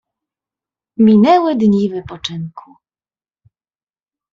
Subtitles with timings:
[0.97, 2.75] Minęły dni wypoczynku.